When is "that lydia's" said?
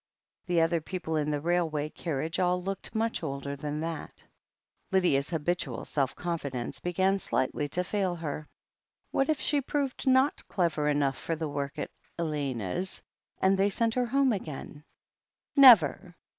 3.81-5.29